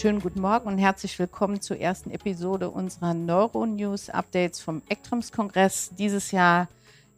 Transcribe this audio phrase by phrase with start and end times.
[0.00, 6.30] Schönen guten Morgen und herzlich willkommen zur ersten Episode unserer Neuronews Updates vom ECTRIMS-Kongress dieses
[6.30, 6.68] Jahr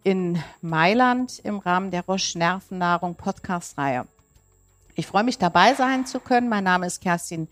[0.02, 4.06] in Mailand im Rahmen der Roche Nervennahrung Podcast-Reihe.
[4.94, 6.48] Ich freue mich dabei sein zu können.
[6.48, 7.48] Mein Name ist Kerstin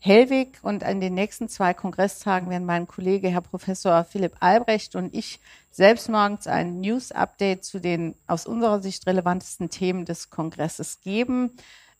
[0.00, 5.14] Hellwig und an den nächsten zwei Kongresstagen werden mein Kollege Herr Professor Philipp Albrecht und
[5.14, 5.38] ich
[5.70, 11.52] selbst morgens ein News-Update zu den aus unserer Sicht relevantesten Themen des Kongresses geben.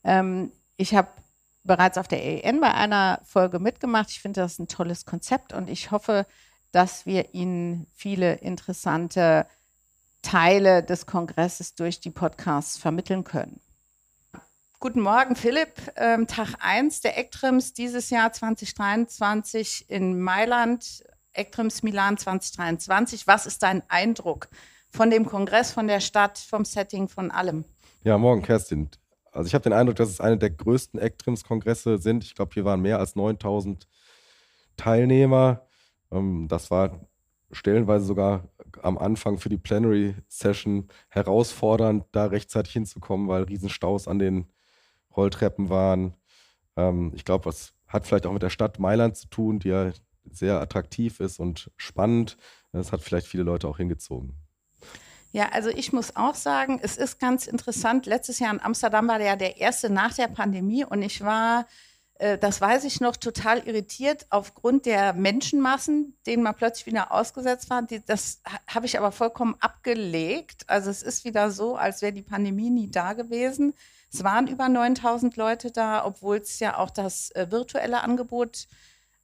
[0.03, 1.22] Ähm, ich habe
[1.65, 4.11] bereits auf der EN bei einer Folge mitgemacht.
[4.11, 6.27] Ich finde das ein tolles Konzept und ich hoffe,
[6.73, 9.47] dass wir Ihnen viele interessante
[10.23, 13.61] Teile des Kongresses durch die Podcasts vermitteln können.
[14.81, 15.75] Guten Morgen, Philipp.
[15.97, 21.05] Ähm, Tag 1 der ECTRIMS dieses Jahr 2023 in Mailand,
[21.35, 23.27] ECTRIMS Milan 2023.
[23.27, 24.49] Was ist dein Eindruck
[24.91, 27.65] von dem Kongress, von der Stadt, vom Setting, von allem?
[28.03, 28.91] Ja, morgen, Kerstin.
[29.33, 32.23] Also ich habe den Eindruck, dass es eine der größten ECTRIMS-Kongresse sind.
[32.25, 33.89] Ich glaube, hier waren mehr als 9000
[34.77, 35.67] Teilnehmer.
[36.11, 37.01] Ähm, das war
[37.51, 38.49] stellenweise sogar
[38.83, 44.47] am Anfang für die Plenary Session herausfordernd, da rechtzeitig hinzukommen, weil Riesenstaus an den
[45.17, 46.15] Rolltreppen waren.
[46.77, 49.93] Ähm, ich glaube, was hat vielleicht auch mit der Stadt Mailand zu tun, die ja
[50.31, 52.37] sehr attraktiv ist und spannend.
[52.73, 54.42] Das hat vielleicht viele Leute auch hingezogen.
[55.33, 58.05] Ja, also ich muss auch sagen, es ist ganz interessant.
[58.05, 61.67] Letztes Jahr in Amsterdam war ja der erste nach der Pandemie und ich war,
[62.17, 67.71] äh, das weiß ich noch, total irritiert aufgrund der Menschenmassen, denen man plötzlich wieder ausgesetzt
[67.71, 67.81] war.
[67.81, 70.65] Die, das habe ich aber vollkommen abgelegt.
[70.67, 73.73] Also es ist wieder so, als wäre die Pandemie nie da gewesen.
[74.13, 78.69] Es waren über 9000 Leute da, obwohl es ja auch das äh, virtuelle Angebot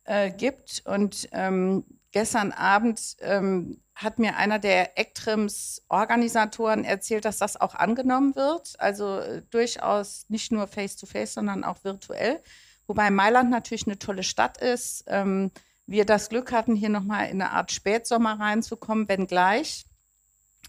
[0.05, 0.83] äh, gibt.
[0.87, 8.37] Und ähm, gestern Abend ähm, hat mir einer der ECTRIMS-Organisatoren erzählt, dass das auch angenommen
[8.37, 8.75] wird.
[8.79, 12.41] Also äh, durchaus nicht nur face-to-face, -face, sondern auch virtuell.
[12.87, 15.05] Wobei Mailand natürlich eine tolle Stadt ist.
[15.09, 15.51] Ähm,
[15.87, 19.85] wir das Glück hatten, hier nochmal in eine Art Spätsommer reinzukommen, wenn gleich.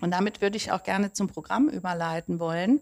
[0.01, 2.81] Und damit würde ich auch gerne zum Programm überleiten wollen.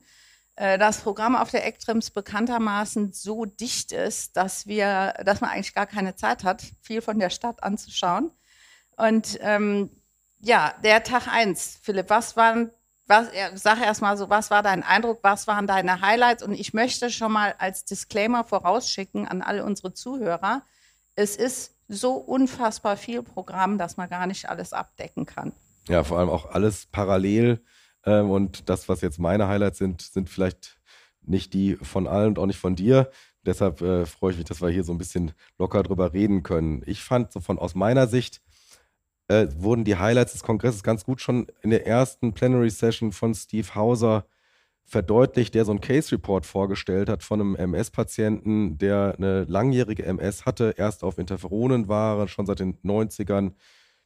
[0.56, 5.76] Äh, das Programm auf der Ektrims bekanntermaßen so dicht ist, dass wir, dass man eigentlich
[5.76, 8.32] gar keine Zeit hat, viel von der Stadt anzuschauen.
[8.96, 9.92] Und ähm,
[10.40, 12.72] ja, der Tag eins, Philipp, was waren,
[13.08, 16.44] was, sag erst mal so, was war dein Eindruck, was waren deine Highlights?
[16.44, 20.64] Und ich möchte schon mal als Disclaimer vorausschicken an alle unsere Zuhörer,
[21.16, 25.52] es ist so unfassbar viel Programm, dass man gar nicht alles abdecken kann.
[25.88, 27.62] Ja, vor allem auch alles parallel
[28.06, 30.78] ähm, und das, was jetzt meine Highlights sind, sind vielleicht
[31.22, 33.10] nicht die von allen und auch nicht von dir.
[33.46, 36.84] Deshalb äh, freue ich mich, dass wir hier so ein bisschen locker drüber reden können.
[36.86, 38.42] Ich fand so von aus meiner Sicht
[39.28, 43.34] äh, wurden die Highlights des Kongresses ganz gut schon in der ersten Plenary Session von
[43.34, 44.26] Steve Hauser
[44.86, 50.46] verdeutlicht, der so einen Case Report vorgestellt hat von einem MS-Patienten, der eine langjährige MS
[50.46, 53.52] hatte, erst auf Interferonen war, schon seit den 90ern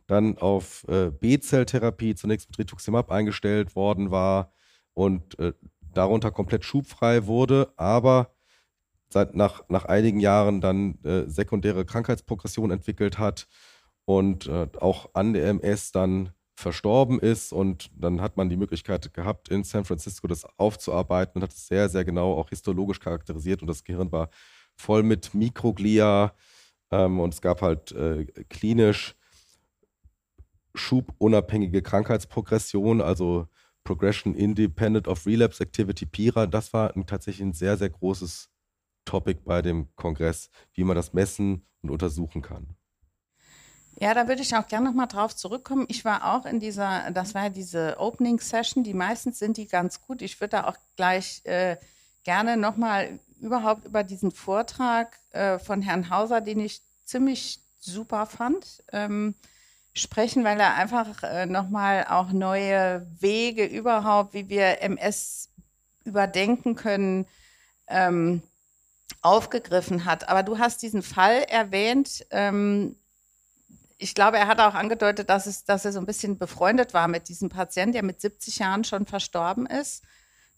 [0.08, 4.52] dann auf äh, B-Zelltherapie zunächst mit Rituximab eingestellt worden war
[4.94, 5.54] und äh,
[5.94, 8.34] darunter komplett schubfrei wurde, aber
[9.10, 13.48] seit, nach, nach einigen Jahren dann äh, sekundäre Krankheitsprogression entwickelt hat
[14.18, 19.14] und äh, auch an der MS dann verstorben ist und dann hat man die Möglichkeit
[19.14, 23.62] gehabt, in San Francisco das aufzuarbeiten und hat es sehr, sehr genau auch histologisch charakterisiert
[23.62, 24.30] und das Gehirn war
[24.76, 26.34] voll mit Mikroglia
[26.92, 29.16] ähm, und es gab halt äh, klinisch
[30.76, 33.48] schubunabhängige Krankheitsprogression, also
[33.84, 38.50] Progression Independent of Relapse Activity, PIRA, das war ein, tatsächlich ein sehr, sehr großes
[39.06, 42.76] Topic bei dem Kongress, wie man das messen und untersuchen kann.
[44.02, 45.86] Ja, da würde ich auch gerne nochmal drauf zurückkommen.
[45.88, 49.68] Ich war auch in dieser, das war ja diese Opening Session, die meistens sind die
[49.68, 50.24] ganz gut.
[50.24, 51.78] Ich würde da auch gleich äh,
[52.24, 58.84] gerne nochmal überhaupt über diesen Vortrag äh, von Herrn Hauser, den ich ziemlich super fand.
[58.92, 59.36] Ähm,
[59.94, 65.50] sprechen, weil er einfach äh, nochmal auch neue Wege überhaupt, wie wir MS
[66.06, 67.28] überdenken können,
[67.88, 68.42] ähm,
[69.22, 70.28] aufgegriffen hat.
[70.28, 72.26] Aber du hast diesen Fall erwähnt.
[72.32, 72.96] Ähm,
[74.02, 77.08] ich glaube, er hat auch angedeutet, dass, es, dass er so ein bisschen befreundet war
[77.08, 80.04] mit diesem Patienten, der mit 70 Jahren schon verstorben ist,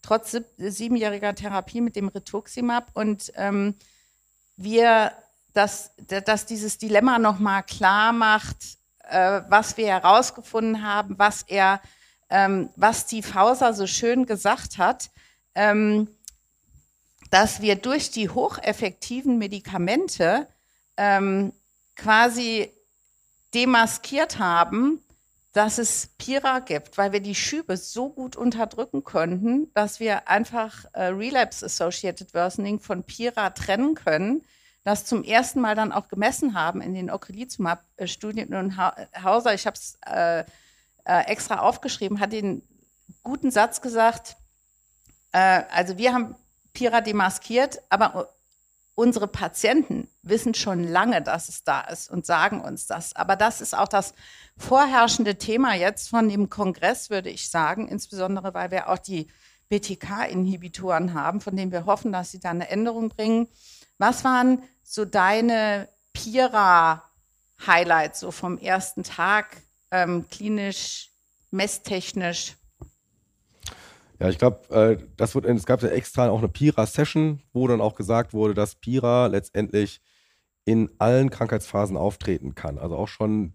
[0.00, 2.90] trotz sieb siebenjähriger Therapie mit dem Rituximab.
[2.94, 3.74] Und ähm,
[4.56, 5.12] wir,
[5.52, 8.56] dass, dass dieses Dilemma nochmal klar macht,
[9.10, 11.82] äh, was wir herausgefunden haben, was er,
[12.30, 15.10] ähm, was Steve Hauser so schön gesagt hat,
[15.54, 16.08] ähm,
[17.30, 20.48] dass wir durch die hocheffektiven Medikamente
[20.96, 21.52] ähm,
[21.94, 22.73] quasi
[23.54, 25.00] demaskiert haben,
[25.52, 30.84] dass es Pira gibt, weil wir die Schübe so gut unterdrücken konnten, dass wir einfach
[30.92, 34.42] äh, Relapse-Associated Worsening von Pira trennen können
[34.84, 38.54] das zum ersten Mal dann auch gemessen haben in den Ocrelizumab-Studien.
[38.54, 40.40] Und Hauser, ich habe es äh,
[41.04, 42.62] äh, extra aufgeschrieben, hat den
[43.22, 44.36] guten Satz gesagt,
[45.32, 46.36] äh, also wir haben
[46.74, 48.33] Pira demaskiert, aber
[48.94, 53.16] unsere Patienten wissen schon lange, dass es da ist und sagen uns das.
[53.16, 54.14] Aber das ist auch das
[54.56, 59.26] vorherrschende Thema jetzt von dem Kongress, würde ich sagen, insbesondere weil wir auch die
[59.68, 63.48] BTK-Inhibitoren haben, von denen wir hoffen, dass sie da eine Änderung bringen.
[63.98, 69.56] Was waren so deine Pira-Highlights so vom ersten Tag,
[69.90, 71.10] ähm, klinisch,
[71.50, 72.54] messtechnisch?
[74.20, 77.80] Ja, ich glaube, äh, das wird, es gab ja extra auch eine Pira-Session, wo dann
[77.80, 80.00] auch gesagt wurde, dass Pira letztendlich
[80.64, 82.78] in allen Krankheitsphasen auftreten kann.
[82.78, 83.54] Also auch schon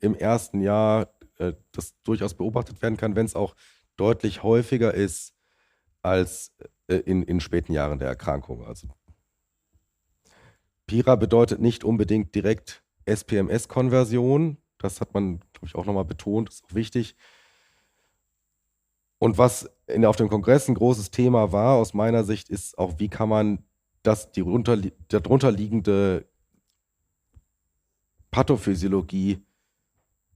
[0.00, 3.54] im ersten Jahr äh, das durchaus beobachtet werden kann, wenn es auch
[3.96, 5.34] deutlich häufiger ist
[6.02, 6.52] als
[6.88, 8.66] äh, in, in späten Jahren der Erkrankung.
[8.66, 8.88] Also
[10.86, 14.58] Pira bedeutet nicht unbedingt direkt SPMS-Konversion.
[14.78, 17.16] Das hat man, glaube ich, auch nochmal betont, ist auch wichtig.
[19.18, 22.98] Und was in, auf dem Kongress ein großes Thema war, aus meiner Sicht, ist auch,
[22.98, 23.64] wie kann man
[24.02, 24.42] das, die
[25.08, 26.26] darunter liegende
[28.30, 29.42] Pathophysiologie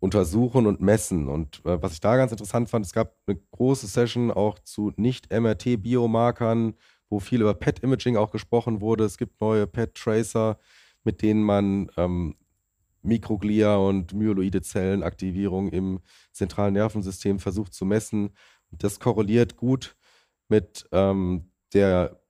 [0.01, 1.29] untersuchen und messen.
[1.29, 4.93] Und äh, was ich da ganz interessant fand, es gab eine große Session auch zu
[4.97, 6.75] Nicht-MRT-Biomarkern,
[7.11, 9.05] wo viel über PET-Imaging auch gesprochen wurde.
[9.05, 10.59] Es gibt neue PET-Tracer,
[11.05, 12.37] mit denen man ähm,
[13.03, 16.01] Mikroglia und myeloide Zellenaktivierung im
[16.33, 18.31] zentralen Nervensystem versucht zu messen.
[18.71, 19.97] Das korreliert gut
[20.49, 22.21] mit ähm, der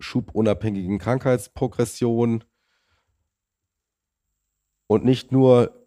[0.00, 2.44] schubunabhängigen Krankheitsprogression.
[4.86, 5.86] Und nicht nur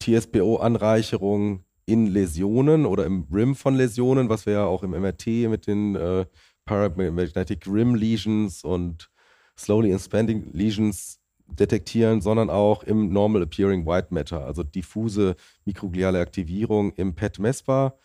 [0.00, 5.66] TSPO-Anreicherung in Läsionen oder im Rim von Läsionen, was wir ja auch im MRT mit
[5.66, 6.26] den äh,
[6.64, 9.10] Paramagnetic Rim Lesions und
[9.58, 16.92] Slowly Expanding Lesions detektieren, sondern auch im Normal Appearing White Matter, also diffuse mikrogliale Aktivierung
[16.94, 17.98] im PET messbar.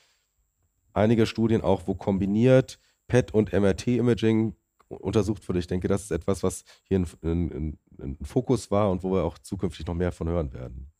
[0.93, 4.55] Einige Studien auch, wo kombiniert PET und MRT-Imaging
[4.87, 5.59] untersucht wurde.
[5.59, 9.23] Ich denke, das ist etwas, was hier ein, ein, ein Fokus war und wo wir
[9.23, 10.91] auch zukünftig noch mehr von hören werden.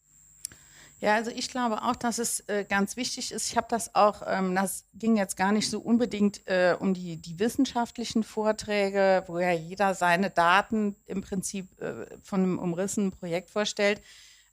[1.02, 3.48] Ja, also ich glaube auch, dass es äh, ganz wichtig ist.
[3.48, 7.16] Ich habe das auch, ähm, das ging jetzt gar nicht so unbedingt äh, um die,
[7.16, 13.50] die wissenschaftlichen Vorträge, wo ja jeder seine Daten im Prinzip äh, von einem umrissenen Projekt
[13.50, 14.02] vorstellt.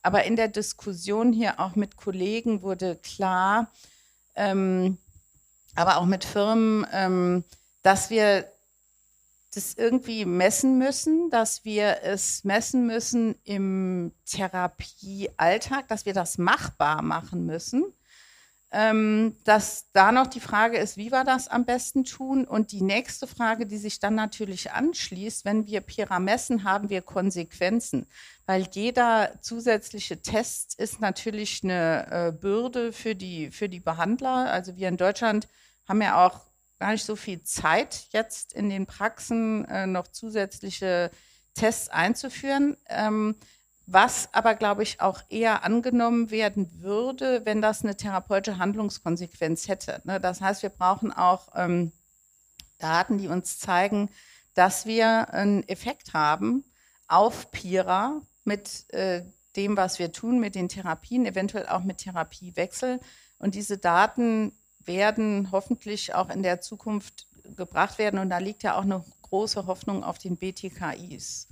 [0.03, 3.73] Aber in der Diskussion hier auch mit Kollegen wurde klar,
[4.37, 4.99] ähm,
[5.75, 7.45] aber auch mit Firmen, ähm,
[7.83, 8.47] dass wir
[9.57, 17.03] das irgendwie messen müssen, dass wir es messen müssen im Therapiealltag, dass wir das machbar
[17.03, 17.85] machen müssen.
[18.73, 22.45] Ähm, dass da noch die Frage ist, wie wir das am besten tun.
[22.45, 27.01] Und die nächste Frage, die sich dann natürlich anschließt, wenn wir Pira messen, haben wir
[27.01, 28.07] Konsequenzen.
[28.45, 34.51] Weil jeder zusätzliche Test ist natürlich eine äh, Bürde für die, für die Behandler.
[34.51, 35.49] Also wir in Deutschland
[35.89, 36.41] haben ja auch
[36.79, 41.11] gar nicht so viel Zeit, jetzt in den Praxen äh, noch zusätzliche
[41.55, 42.77] Tests einzuführen.
[42.89, 43.37] Ähm,
[43.87, 50.03] was aber, glaube ich, auch eher angenommen werden würde, wenn das eine therapeutische Handlungskonsequenz hätte.
[50.05, 50.21] Ne?
[50.21, 51.93] Das heißt, wir brauchen auch ähm,
[52.79, 54.11] Daten, die uns zeigen,
[54.55, 56.65] dass wir einen Effekt haben
[57.07, 59.23] auf Pira mit äh,
[59.55, 62.99] dem, was wir tun, mit den Therapien, eventuell auch mit Therapiewechsel.
[63.39, 64.53] Und diese Daten
[64.87, 67.27] werden hoffentlich auch in der Zukunft
[67.57, 68.19] gebracht werden.
[68.19, 71.49] Und da liegt ja auch eine große Hoffnung auf den BTKIs,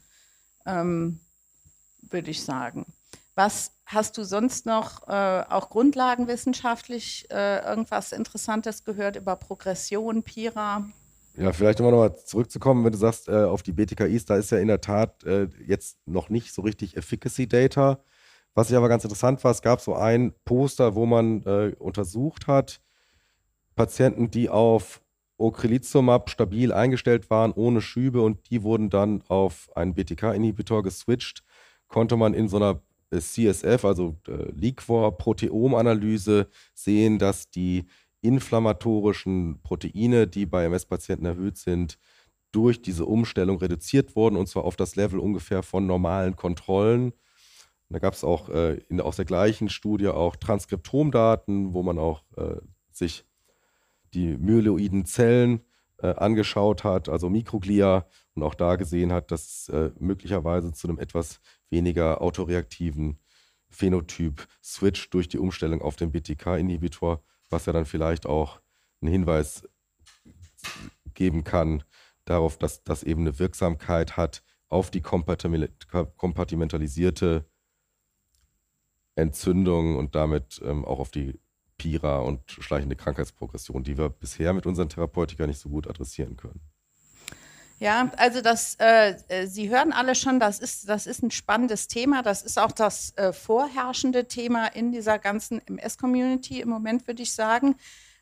[0.67, 1.21] ähm,
[2.03, 2.87] würde ich sagen.
[3.35, 10.87] Was hast du sonst noch äh, auch grundlagenwissenschaftlich äh, irgendwas Interessantes gehört über Progression, Pira?
[11.37, 14.59] Ja, vielleicht um nochmal zurückzukommen, wenn du sagst, äh, auf die BTKIs, da ist ja
[14.59, 17.99] in der Tat äh, jetzt noch nicht so richtig Efficacy-Data.
[18.55, 22.47] Was ich aber ganz interessant war, es gab so ein Poster, wo man äh, untersucht
[22.47, 22.81] hat,
[23.75, 25.01] Patienten, die auf
[25.37, 31.43] Ocrelizumab stabil eingestellt waren, ohne Schübe und die wurden dann auf einen BTK-Inhibitor geswitcht,
[31.89, 37.87] konnte man in so einer äh, CSF, also äh, Liquor-Proteomanalyse sehen, dass die
[38.21, 41.99] inflammatorischen Proteine, die bei MS-Patienten erhöht sind,
[42.53, 47.13] durch diese Umstellung reduziert wurden und zwar auf das Level ungefähr von normalen Kontrollen.
[47.89, 52.23] da gab es auch äh, in, aus der gleichen Studie auch Transkriptomdaten, wo man auch
[52.37, 52.61] äh,
[52.93, 53.25] sich
[54.15, 55.61] die myeloiden Zellen
[55.99, 60.99] äh, angeschaut hat, also Mikroglia, und auch da gesehen hat, dass äh, möglicherweise zu einem
[60.99, 61.41] etwas
[61.71, 63.19] weniger autoreaktiven
[63.71, 68.61] Phänotyp Switch durch die Umstellung auf den BTK-Inhibitor, was ja dann vielleicht auch
[69.01, 69.69] einen Hinweis
[71.15, 71.85] geben kann,
[72.25, 77.45] darauf, dass das eben eine Wirksamkeit hat auf die kompartimentalisierte
[79.15, 81.39] Entzündung und damit ähm, auch auf die
[81.85, 86.61] PIRA und schleichende Krankheitsprogression, die wir bisher mit unseren Therapeutika nicht so gut adressieren können.
[87.79, 91.87] Ja, also das, äh, äh Sie hören alle schon, das ist, das ist ein spannendes
[91.87, 92.23] Thema.
[92.23, 97.35] Das ist auch das äh, vorherrschende Thema in dieser ganzen MS-Community im Moment, würde ich
[97.35, 97.75] sagen.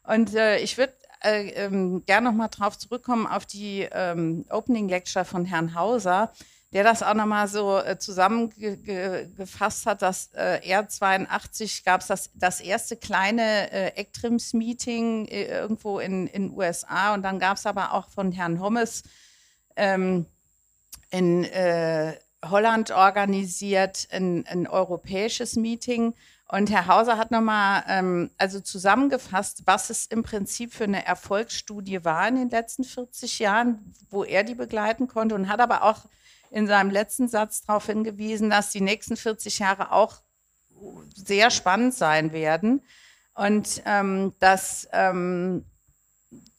[0.02, 5.24] Und äh, ich würde äh, ähm, gerne nochmal drauf zurückkommen auf die ähm, Opening Lecture
[5.24, 6.32] von Herrn Hauser,
[6.72, 12.30] der das auch nochmal so äh, zusammengefasst hat, dass äh, er 82 gab es das,
[12.34, 17.92] das erste kleine äh, ECTRIMS-Meeting äh, irgendwo in den USA und dann gab es aber
[17.92, 19.02] auch von Herrn Hommes
[19.76, 20.26] ähm,
[21.10, 22.14] in äh,
[22.44, 26.14] Holland organisiert ein, ein europäisches Meeting.
[26.48, 32.04] Und Herr Hauser hat nochmal ähm, also zusammengefasst, was es im Prinzip für eine Erfolgsstudie
[32.04, 36.06] war in den letzten 40 Jahren, wo er die begleiten konnte und hat aber auch
[36.52, 40.16] in seinem letzten Satz darauf hingewiesen, dass die nächsten 40 Jahre auch
[41.14, 42.82] sehr spannend sein werden
[43.34, 45.64] und ähm, dass ähm,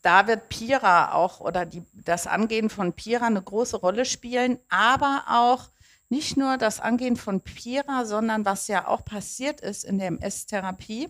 [0.01, 5.25] da wird Pira auch oder die, das Angehen von Pira eine große Rolle spielen, aber
[5.29, 5.69] auch
[6.09, 11.09] nicht nur das Angehen von Pira, sondern was ja auch passiert ist in der MS-Therapie,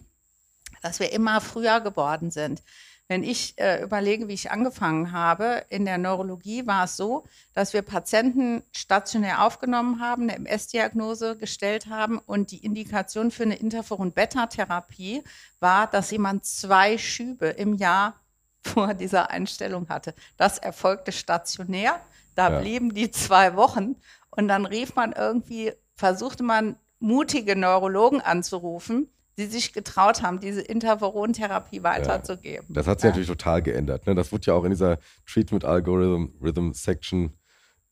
[0.82, 2.62] dass wir immer früher geworden sind.
[3.10, 7.74] Wenn ich äh, überlege, wie ich angefangen habe, in der Neurologie war es so, dass
[7.74, 15.24] wir Patienten stationär aufgenommen haben, eine MS-Diagnose gestellt haben und die Indikation für eine Interferon-Beta-Therapie
[15.60, 18.22] war, dass jemand zwei Schübe im Jahr
[18.62, 20.16] vor dieser Einstellung hatte.
[20.38, 22.00] Das erfolgte stationär.
[22.36, 22.60] Da ja.
[22.60, 23.98] blieben die zwei Wochen
[24.32, 30.62] und dann rief man irgendwie, versuchte man mutige Neurologen anzurufen, die sich getraut haben, diese
[30.62, 32.68] Interferontherapie weiterzugeben.
[32.70, 33.10] Ja, das hat sich ja.
[33.10, 34.06] natürlich total geändert.
[34.06, 34.16] Ne?
[34.16, 37.34] Das wurde ja auch in dieser Treatment Algorithm Rhythm Section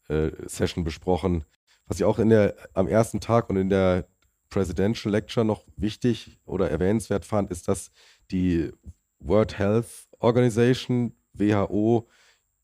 [0.07, 1.45] äh, Session besprochen.
[1.87, 4.07] Was ich auch in der, am ersten Tag und in der
[4.49, 7.91] Presidential Lecture noch wichtig oder erwähnenswert fand, ist, dass
[8.29, 8.71] die
[9.19, 12.07] World Health Organization, WHO,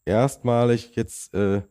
[0.06, 1.62] erstmalig jetzt äh,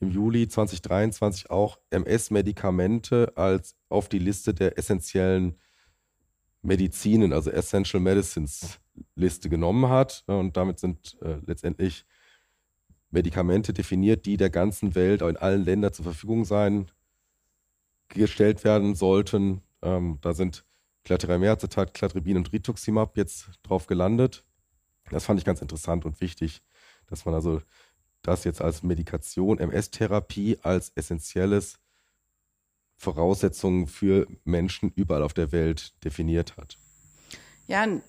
[0.00, 5.58] im Juli 2023 auch MS-Medikamente als auf die Liste der essentiellen
[6.66, 8.80] Medizinen, also Essential Medicines
[9.14, 10.24] Liste genommen hat.
[10.26, 12.04] Und damit sind äh, letztendlich
[13.10, 16.90] Medikamente definiert, die der ganzen Welt, in allen Ländern zur Verfügung sein,
[18.08, 19.62] gestellt werden sollten.
[19.82, 20.64] Ähm, da sind
[21.04, 24.44] Clatrimercetat, Clatribin und Rituximab jetzt drauf gelandet.
[25.10, 26.62] Das fand ich ganz interessant und wichtig,
[27.06, 27.62] dass man also
[28.22, 31.78] das jetzt als Medikation, MS-Therapie als essentielles
[32.96, 36.78] Voraussetzungen für Menschen überall auf der Welt definiert hat.
[37.66, 38.00] Ja, äh,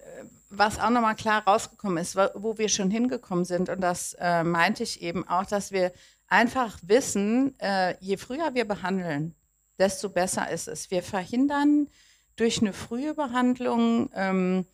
[0.50, 4.84] was auch nochmal klar rausgekommen ist, wo wir schon hingekommen sind, und das äh, meinte
[4.84, 5.92] ich eben auch, dass wir
[6.28, 9.36] einfach wissen, äh, je früher wir behandeln,
[9.78, 10.90] desto besser ist es.
[10.90, 11.90] Wir verhindern
[12.38, 14.66] durch eine frühe Behandlung ähm,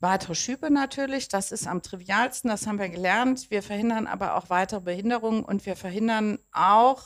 [0.00, 3.50] Weitere Schübe natürlich, das ist am trivialsten, das haben wir gelernt.
[3.50, 7.02] Wir verhindern aber auch weitere Behinderungen und wir verhindern auch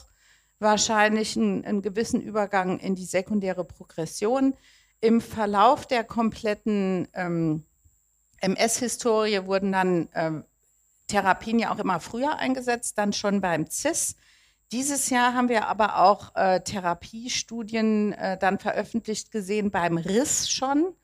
[0.63, 4.55] wahrscheinlich einen, einen gewissen Übergang in die sekundäre Progression.
[5.01, 7.65] Im Verlauf der kompletten ähm,
[8.41, 10.45] MS-Historie wurden dann ähm,
[11.09, 14.17] Therapien ja auch immer früher eingesetzt, dann schon beim CIS.
[14.73, 20.95] Dieses Jahr haben wir aber auch äh, Therapiestudien äh, dann veröffentlicht gesehen beim RIS schon.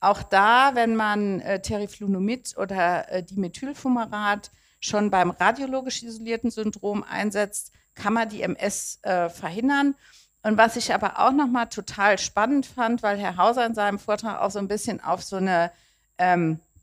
[0.00, 7.72] Auch da, wenn man äh, Teriflunomid oder äh, Dimethylfumarat schon beim radiologisch isolierten Syndrom einsetzt,
[7.94, 9.94] kann man die MS äh, verhindern.
[10.42, 14.40] Und was ich aber auch nochmal total spannend fand, weil Herr Hauser in seinem Vortrag
[14.40, 15.70] auch so ein bisschen auf so eine
[16.18, 16.73] ähm, äh,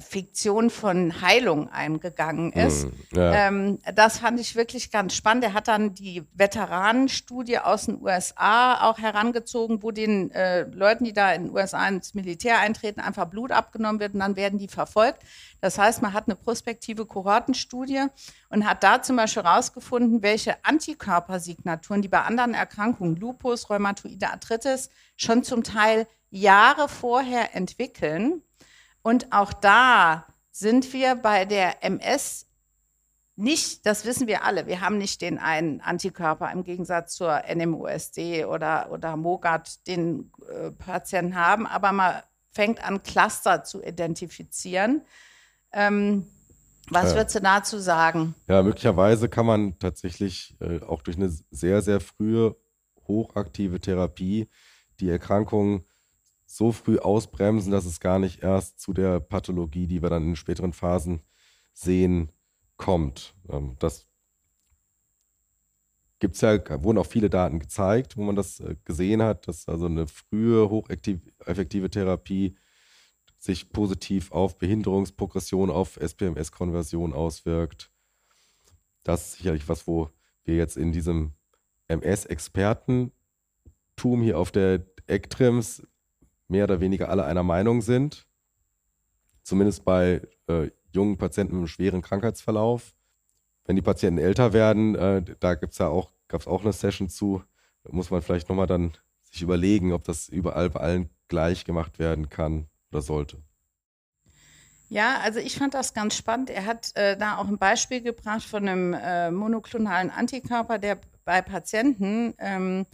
[0.00, 2.86] Fiktion von Heilung eingegangen ist.
[2.86, 3.32] Mm, ja.
[3.32, 5.44] ähm, das fand ich wirklich ganz spannend.
[5.44, 11.12] Er hat dann die Veteranenstudie aus den USA auch herangezogen, wo den äh, Leuten, die
[11.12, 14.68] da in den USA ins Militär eintreten, einfach Blut abgenommen wird und dann werden die
[14.68, 15.22] verfolgt.
[15.60, 18.06] Das heißt, man hat eine prospektive Kohortenstudie
[18.50, 24.90] und hat da zum Beispiel herausgefunden, welche Antikörpersignaturen, die bei anderen Erkrankungen, Lupus, Rheumatoide Arthritis,
[25.16, 28.42] schon zum Teil Jahre vorher entwickeln
[29.02, 32.46] und auch da sind wir bei der MS
[33.36, 38.44] nicht, das wissen wir alle, wir haben nicht den einen Antikörper im Gegensatz zur NMUSD
[38.44, 45.02] oder, oder MOGAD, den äh, Patienten haben, aber man fängt an, Cluster zu identifizieren.
[45.72, 46.26] Ähm,
[46.90, 48.34] was würdest du dazu sagen?
[48.48, 52.56] Ja, möglicherweise kann man tatsächlich äh, auch durch eine sehr, sehr frühe
[53.06, 54.48] hochaktive Therapie
[54.98, 55.84] die Erkrankung
[56.50, 60.34] so früh ausbremsen, dass es gar nicht erst zu der Pathologie, die wir dann in
[60.34, 61.20] späteren Phasen
[61.74, 62.32] sehen,
[62.78, 63.34] kommt.
[63.50, 64.08] Ähm, das
[66.20, 69.86] gibt's ja, wurden auch viele Daten gezeigt, wo man das äh, gesehen hat, dass also
[69.86, 72.56] eine frühe, hocheffektive Therapie
[73.36, 77.92] sich positiv auf Behinderungsprogression, auf SPMS-Konversion auswirkt.
[79.02, 80.08] Das ist sicherlich was, wo
[80.44, 81.34] wir jetzt in diesem
[81.88, 83.12] MS-Expertentum
[84.22, 85.86] hier auf der ECTRIMS
[86.48, 88.26] mehr oder weniger alle einer Meinung sind.
[89.42, 92.94] Zumindest bei äh, jungen Patienten mit einem schweren Krankheitsverlauf.
[93.64, 97.08] Wenn die Patienten älter werden, äh, da gibt's ja auch, gab es auch eine Session
[97.08, 97.42] zu,
[97.84, 101.98] da muss man vielleicht nochmal dann sich überlegen, ob das überall bei allen gleich gemacht
[101.98, 103.38] werden kann oder sollte.
[104.90, 106.48] Ja, also ich fand das ganz spannend.
[106.48, 111.42] Er hat äh, da auch ein Beispiel gebracht von einem äh, monoklonalen Antikörper, der bei
[111.42, 112.86] Patienten, ähm,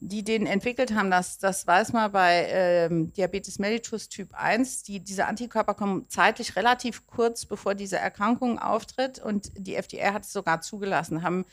[0.00, 5.00] die den entwickelt haben, das, das weiß man bei ähm, Diabetes mellitus Typ 1, die,
[5.00, 10.32] diese Antikörper kommen zeitlich relativ kurz, bevor diese Erkrankung auftritt und die FDA hat es
[10.32, 11.44] sogar zugelassen, haben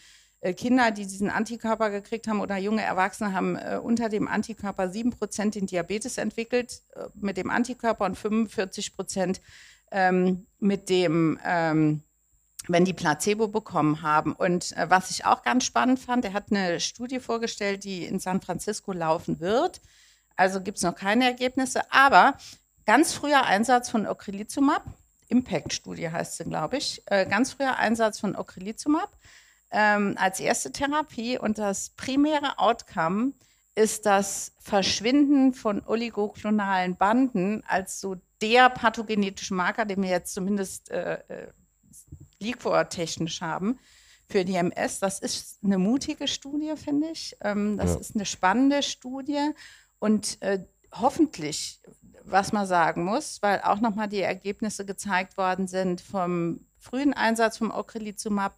[0.42, 4.84] äh, Kinder, die diesen Antikörper gekriegt haben oder junge Erwachsene haben äh, unter dem Antikörper
[4.84, 9.42] 7% den Diabetes entwickelt äh, mit dem Antikörper und 45 Prozent
[9.92, 12.04] ähm, mit dem, ähm,
[12.68, 14.34] wenn die Placebo bekommen haben.
[14.34, 18.20] Und äh, was ich auch ganz spannend fand, er hat eine Studie vorgestellt, die in
[18.20, 19.82] San Francisco laufen wird.
[20.36, 22.38] Also gibt es noch keine Ergebnisse, aber
[22.86, 24.84] ganz früher Einsatz von Ocrelizumab,
[25.28, 29.10] Impact-Studie heißt sie, glaube ich, äh, ganz früher Einsatz von Ocrelizumab
[29.72, 33.34] ähm, als erste Therapie und das primäre Outcome
[33.76, 40.92] ist das Verschwinden von oligoklonalen Banden als so der pathogenetische Marker, den wir jetzt zumindest
[40.92, 41.20] äh,
[42.40, 43.80] äh, Liquor-technisch haben
[44.28, 45.00] für die MS.
[45.00, 47.36] Das ist eine mutige Studie, finde ich.
[47.42, 48.00] Ähm, das ja.
[48.00, 49.52] ist eine spannende Studie
[50.00, 51.82] und äh, hoffentlich,
[52.24, 57.58] was man sagen muss, weil auch nochmal die Ergebnisse gezeigt worden sind vom frühen Einsatz
[57.58, 58.58] vom Ocrelizumab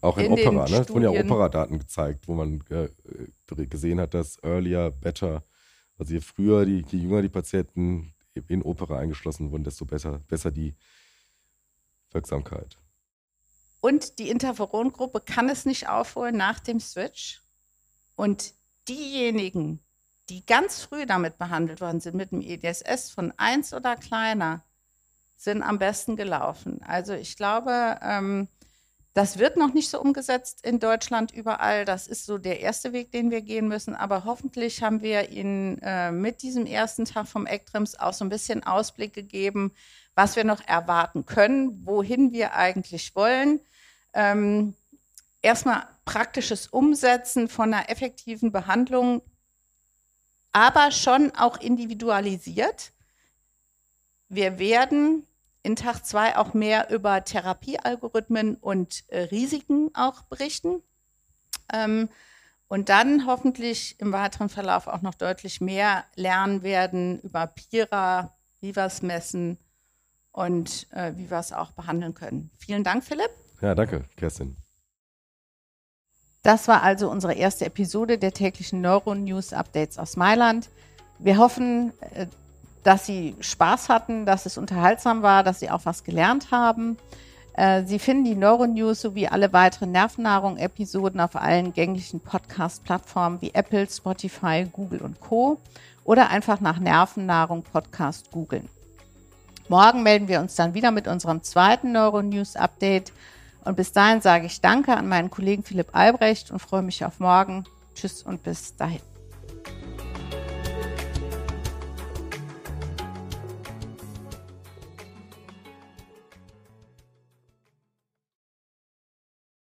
[0.00, 0.76] auch in, in Opera, ne?
[0.76, 2.88] Es wurden ja Opera-Daten gezeigt, wo man äh,
[3.66, 5.42] gesehen hat, dass earlier better,
[5.96, 8.14] also je früher, die, je jünger die Patienten
[8.46, 10.76] in Opera eingeschlossen wurden, desto besser, besser die
[12.12, 12.78] Wirksamkeit.
[13.80, 17.42] Und die Interferon-Gruppe kann es nicht aufholen nach dem Switch.
[18.16, 18.52] Und
[18.88, 19.84] diejenigen,
[20.28, 24.64] die ganz früh damit behandelt worden sind, mit dem EDSS von 1 oder kleiner,
[25.36, 26.82] sind am besten gelaufen.
[26.82, 28.48] Also ich glaube, ähm,
[29.14, 31.84] das wird noch nicht so umgesetzt in Deutschland überall.
[31.84, 33.94] Das ist so der erste Weg, den wir gehen müssen.
[33.94, 38.28] Aber hoffentlich haben wir Ihnen äh, mit diesem ersten Tag vom ECTRIMS auch so ein
[38.28, 39.72] bisschen Ausblick gegeben,
[40.18, 43.60] was wir noch erwarten können, wohin wir eigentlich wollen.
[44.12, 44.74] Ähm,
[45.42, 49.22] erstmal praktisches Umsetzen von einer effektiven Behandlung,
[50.50, 52.90] aber schon auch individualisiert.
[54.28, 55.24] Wir werden
[55.62, 60.82] in Tag 2 auch mehr über Therapiealgorithmen und äh, Risiken auch berichten.
[61.72, 62.08] Ähm,
[62.66, 68.74] und dann hoffentlich im weiteren Verlauf auch noch deutlich mehr lernen werden über Pira, wie
[68.74, 69.58] wir es messen
[70.38, 72.50] und äh, wie wir es auch behandeln können.
[72.58, 73.30] Vielen Dank, Philipp.
[73.60, 74.56] Ja, danke, Kerstin.
[76.42, 80.70] Das war also unsere erste Episode der täglichen Neuro-News Updates aus Mailand.
[81.18, 82.26] Wir hoffen, äh,
[82.84, 86.96] dass Sie Spaß hatten, dass es unterhaltsam war, dass Sie auch was gelernt haben.
[87.54, 93.88] Äh, Sie finden die Neuronews sowie alle weiteren Nervennahrung-Episoden auf allen gänglichen Podcast-Plattformen wie Apple,
[93.90, 95.58] Spotify, Google und Co.
[96.04, 98.68] oder einfach nach Nervennahrung Podcast googeln.
[99.68, 103.12] Morgen melden wir uns dann wieder mit unserem zweiten Neuronews-Update.
[103.64, 107.20] Und bis dahin sage ich Danke an meinen Kollegen Philipp Albrecht und freue mich auf
[107.20, 107.64] morgen.
[107.94, 109.02] Tschüss und bis dahin.